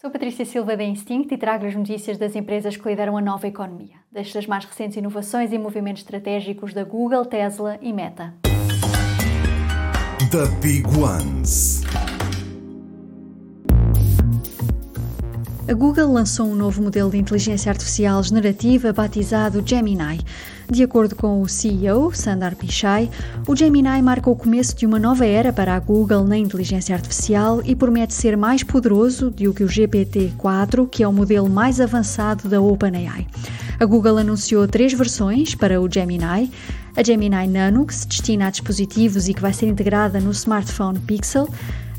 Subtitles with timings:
[0.00, 3.46] Sou Patrícia Silva da Instinct e trago as notícias das empresas que lideram a nova
[3.46, 8.32] economia, destas mais recentes inovações e movimentos estratégicos da Google, Tesla e Meta.
[10.30, 11.82] The Big Ones.
[15.70, 20.18] A Google lançou um novo modelo de inteligência artificial generativa batizado Gemini.
[20.68, 23.08] De acordo com o CEO, Sundar Pichai,
[23.46, 27.62] o Gemini marca o começo de uma nova era para a Google na inteligência artificial
[27.64, 32.48] e promete ser mais poderoso do que o GPT-4, que é o modelo mais avançado
[32.48, 33.28] da OpenAI.
[33.78, 36.50] A Google anunciou três versões para o Gemini.
[36.96, 40.98] A Gemini Nano, que se destina a dispositivos e que vai ser integrada no smartphone
[40.98, 41.48] Pixel,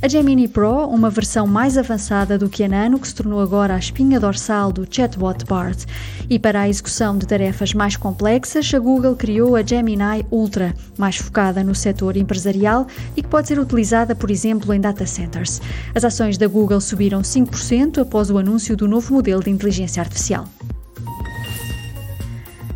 [0.01, 3.75] a Gemini Pro, uma versão mais avançada do que a Nano, que se tornou agora
[3.75, 5.85] a espinha dorsal do chatbot Bart.
[6.27, 11.17] E para a execução de tarefas mais complexas, a Google criou a Gemini Ultra, mais
[11.17, 15.61] focada no setor empresarial e que pode ser utilizada, por exemplo, em data centers.
[15.93, 20.47] As ações da Google subiram 5% após o anúncio do novo modelo de inteligência artificial.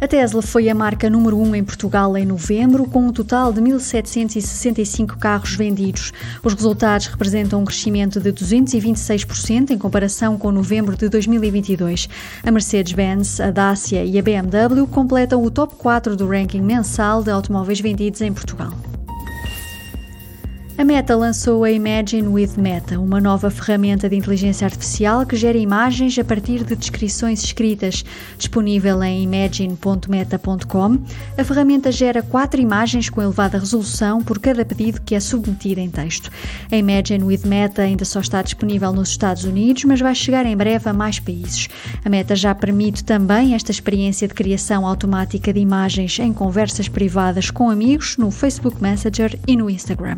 [0.06, 3.52] A Tesla foi a marca número 1 um em Portugal em novembro, com um total
[3.52, 6.14] de 1.765 carros vendidos.
[6.44, 12.08] Os resultados representam um crescimento de 226% em comparação com novembro de 2022.
[12.44, 17.32] A Mercedes-Benz, a Dacia e a BMW completam o top 4 do ranking mensal de
[17.32, 18.75] automóveis vendidos em Portugal.
[20.78, 25.58] A Meta lançou a Imagine with Meta, uma nova ferramenta de inteligência artificial que gera
[25.58, 28.04] imagens a partir de descrições escritas.
[28.38, 31.00] Disponível em imagine.meta.com,
[31.38, 35.90] a ferramenta gera quatro imagens com elevada resolução por cada pedido que é submetido em
[35.90, 36.30] texto.
[36.70, 40.58] A Imagine with Meta ainda só está disponível nos Estados Unidos, mas vai chegar em
[40.58, 41.70] breve a mais países.
[42.04, 47.50] A Meta já permite também esta experiência de criação automática de imagens em conversas privadas
[47.50, 50.18] com amigos no Facebook Messenger e no Instagram.